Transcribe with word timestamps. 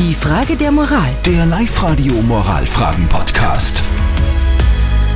Die 0.00 0.14
Frage 0.14 0.56
der 0.56 0.72
Moral. 0.72 1.10
Der 1.26 1.44
Live-Radio 1.44 2.14
Moralfragen-Podcast. 2.22 3.82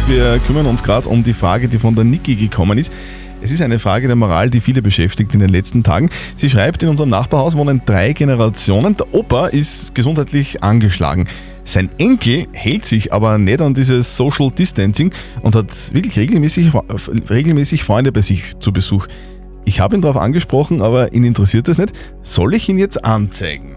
Wir 0.06 0.38
kümmern 0.40 0.66
uns 0.66 0.82
gerade 0.82 1.08
um 1.08 1.22
die 1.22 1.32
Frage, 1.32 1.68
die 1.68 1.78
von 1.78 1.94
der 1.94 2.04
Niki 2.04 2.36
gekommen 2.36 2.76
ist. 2.76 2.92
Es 3.40 3.50
ist 3.50 3.62
eine 3.62 3.78
Frage 3.78 4.08
der 4.08 4.16
Moral, 4.16 4.50
die 4.50 4.60
viele 4.60 4.82
beschäftigt 4.82 5.32
in 5.32 5.40
den 5.40 5.48
letzten 5.48 5.82
Tagen. 5.84 6.10
Sie 6.36 6.50
schreibt, 6.50 6.82
in 6.82 6.90
unserem 6.90 7.08
Nachbarhaus 7.08 7.56
wohnen 7.56 7.80
drei 7.86 8.12
Generationen. 8.12 8.94
Der 8.94 9.14
Opa 9.14 9.46
ist 9.46 9.94
gesundheitlich 9.94 10.62
angeschlagen. 10.62 11.28
Sein 11.64 11.88
Enkel 11.96 12.46
hält 12.52 12.84
sich 12.84 13.10
aber 13.10 13.38
nicht 13.38 13.62
an 13.62 13.72
dieses 13.72 14.18
Social 14.18 14.50
Distancing 14.50 15.14
und 15.40 15.56
hat 15.56 15.94
wirklich 15.94 16.18
regelmäßig, 16.18 16.72
regelmäßig 17.30 17.84
Freunde 17.84 18.12
bei 18.12 18.20
sich 18.20 18.52
zu 18.60 18.70
Besuch. 18.70 19.06
Ich 19.64 19.80
habe 19.80 19.96
ihn 19.96 20.02
darauf 20.02 20.20
angesprochen, 20.20 20.82
aber 20.82 21.14
ihn 21.14 21.24
interessiert 21.24 21.68
das 21.68 21.78
nicht. 21.78 21.94
Soll 22.22 22.52
ich 22.52 22.68
ihn 22.68 22.76
jetzt 22.76 23.02
anzeigen? 23.02 23.76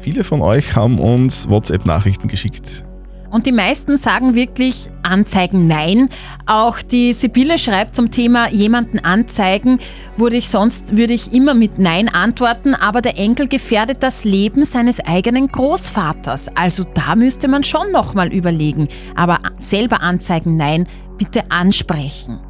Viele 0.00 0.24
von 0.24 0.40
euch 0.40 0.76
haben 0.76 0.98
uns 0.98 1.48
WhatsApp-Nachrichten 1.48 2.28
geschickt. 2.28 2.84
Und 3.30 3.46
die 3.46 3.52
meisten 3.52 3.96
sagen 3.96 4.34
wirklich 4.34 4.90
Anzeigen 5.02 5.68
nein. 5.68 6.08
Auch 6.46 6.80
die 6.82 7.12
Sibylle 7.12 7.58
schreibt 7.58 7.94
zum 7.94 8.10
Thema 8.10 8.48
jemanden 8.48 8.98
anzeigen, 8.98 9.78
würde 10.16 10.36
ich 10.36 10.48
sonst 10.48 10.96
würde 10.96 11.12
ich 11.12 11.32
immer 11.32 11.54
mit 11.54 11.78
nein 11.78 12.08
antworten, 12.08 12.74
aber 12.74 13.02
der 13.02 13.18
Enkel 13.18 13.46
gefährdet 13.46 14.02
das 14.02 14.24
Leben 14.24 14.64
seines 14.64 14.98
eigenen 15.00 15.46
Großvaters. 15.46 16.48
Also 16.56 16.82
da 16.94 17.14
müsste 17.14 17.46
man 17.46 17.62
schon 17.62 17.92
nochmal 17.92 18.32
überlegen. 18.32 18.88
Aber 19.14 19.38
selber 19.58 20.00
anzeigen 20.00 20.56
nein, 20.56 20.88
bitte 21.16 21.50
ansprechen. 21.50 22.40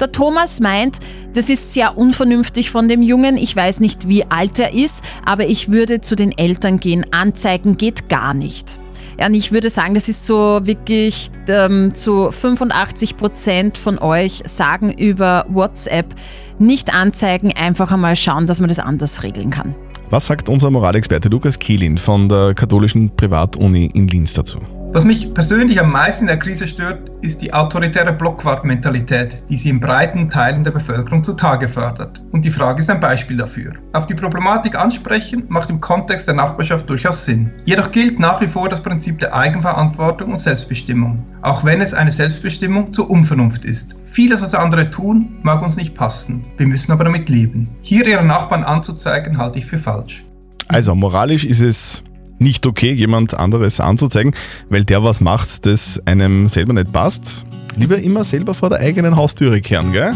Der 0.00 0.12
Thomas 0.12 0.60
meint, 0.60 0.98
das 1.34 1.48
ist 1.48 1.72
sehr 1.72 1.96
unvernünftig 1.96 2.70
von 2.70 2.88
dem 2.88 3.02
Jungen. 3.02 3.36
Ich 3.36 3.54
weiß 3.54 3.80
nicht, 3.80 4.08
wie 4.08 4.24
alt 4.24 4.58
er 4.58 4.74
ist, 4.74 5.02
aber 5.24 5.46
ich 5.46 5.70
würde 5.70 6.00
zu 6.00 6.14
den 6.14 6.36
Eltern 6.36 6.78
gehen. 6.78 7.06
Anzeigen 7.12 7.76
geht 7.76 8.08
gar 8.08 8.34
nicht. 8.34 8.78
Ja, 9.18 9.26
und 9.26 9.34
ich 9.34 9.50
würde 9.50 9.70
sagen, 9.70 9.94
das 9.94 10.08
ist 10.08 10.26
so 10.26 10.60
wirklich 10.64 11.30
ähm, 11.48 11.94
zu 11.94 12.30
85 12.30 13.16
Prozent 13.16 13.78
von 13.78 13.98
euch 13.98 14.42
sagen 14.44 14.92
über 14.92 15.46
WhatsApp 15.48 16.14
nicht 16.58 16.92
anzeigen, 16.92 17.52
einfach 17.56 17.92
einmal 17.92 18.16
schauen, 18.16 18.46
dass 18.46 18.60
man 18.60 18.68
das 18.68 18.78
anders 18.78 19.22
regeln 19.22 19.50
kann. 19.50 19.74
Was 20.10 20.26
sagt 20.26 20.48
unser 20.48 20.70
Moralexperte 20.70 21.28
Lukas 21.28 21.58
Kehlin 21.58 21.98
von 21.98 22.28
der 22.28 22.54
katholischen 22.54 23.10
Privatuni 23.16 23.90
in 23.94 24.06
Linz 24.06 24.34
dazu? 24.34 24.60
Was 24.96 25.04
mich 25.04 25.34
persönlich 25.34 25.78
am 25.78 25.92
meisten 25.92 26.22
in 26.22 26.28
der 26.28 26.38
Krise 26.38 26.66
stört, 26.66 27.10
ist 27.20 27.42
die 27.42 27.52
autoritäre 27.52 28.14
Blockwart-Mentalität, 28.14 29.42
die 29.50 29.56
sie 29.58 29.68
in 29.68 29.78
breiten 29.78 30.30
Teilen 30.30 30.64
der 30.64 30.70
Bevölkerung 30.70 31.22
zutage 31.22 31.68
fördert. 31.68 32.22
Und 32.32 32.46
die 32.46 32.50
Frage 32.50 32.80
ist 32.80 32.88
ein 32.88 32.98
Beispiel 32.98 33.36
dafür. 33.36 33.74
Auf 33.92 34.06
die 34.06 34.14
Problematik 34.14 34.80
ansprechen 34.80 35.44
macht 35.50 35.68
im 35.68 35.82
Kontext 35.82 36.28
der 36.28 36.34
Nachbarschaft 36.36 36.88
durchaus 36.88 37.26
Sinn. 37.26 37.52
Jedoch 37.66 37.90
gilt 37.90 38.18
nach 38.18 38.40
wie 38.40 38.48
vor 38.48 38.70
das 38.70 38.80
Prinzip 38.80 39.18
der 39.18 39.34
Eigenverantwortung 39.34 40.32
und 40.32 40.40
Selbstbestimmung, 40.40 41.22
auch 41.42 41.62
wenn 41.62 41.82
es 41.82 41.92
eine 41.92 42.10
Selbstbestimmung 42.10 42.94
zur 42.94 43.10
Unvernunft 43.10 43.66
ist. 43.66 43.96
Vieles, 44.06 44.40
was 44.40 44.54
andere 44.54 44.88
tun, 44.88 45.36
mag 45.42 45.60
uns 45.60 45.76
nicht 45.76 45.94
passen. 45.94 46.42
Wir 46.56 46.68
müssen 46.68 46.90
aber 46.90 47.04
damit 47.04 47.28
leben. 47.28 47.68
Hier 47.82 48.06
ihre 48.06 48.24
Nachbarn 48.24 48.64
anzuzeigen, 48.64 49.36
halte 49.36 49.58
ich 49.58 49.66
für 49.66 49.76
falsch. 49.76 50.24
Also 50.68 50.94
moralisch 50.94 51.44
ist 51.44 51.60
es 51.60 52.02
nicht 52.38 52.66
okay, 52.66 52.92
jemand 52.92 53.34
anderes 53.34 53.80
anzuzeigen, 53.80 54.34
weil 54.68 54.84
der 54.84 55.02
was 55.02 55.20
macht, 55.20 55.66
das 55.66 56.00
einem 56.06 56.48
selber 56.48 56.72
nicht 56.72 56.92
passt. 56.92 57.46
Lieber 57.76 57.98
immer 57.98 58.24
selber 58.24 58.54
vor 58.54 58.70
der 58.70 58.80
eigenen 58.80 59.16
Haustüre 59.16 59.60
kehren, 59.60 59.92
gell? 59.92 60.14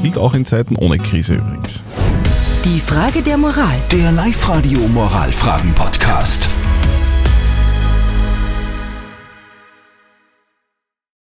Gilt 0.00 0.18
auch 0.18 0.34
in 0.34 0.44
Zeiten 0.44 0.76
ohne 0.76 0.98
Krise 0.98 1.34
übrigens. 1.34 1.82
Die 2.64 2.80
Frage 2.80 3.22
der 3.22 3.38
Moral. 3.38 3.80
Der 3.90 4.12
Live-Radio 4.12 4.80
Moralfragen-Podcast. 4.88 6.48